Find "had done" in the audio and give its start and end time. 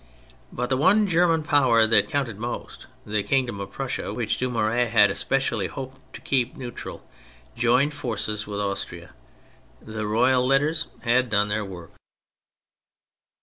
11.01-11.49